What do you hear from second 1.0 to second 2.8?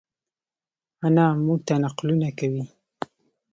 انا مونږ ته نقلونه کوی